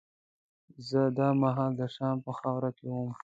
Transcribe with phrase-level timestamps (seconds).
[0.89, 3.09] زه دا مهال د شام په خاوره کې وم.